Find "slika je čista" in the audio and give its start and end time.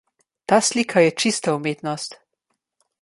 0.69-1.53